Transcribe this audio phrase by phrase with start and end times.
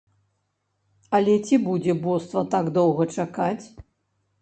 [1.19, 3.65] Але ці будзе боства так доўга чакаць?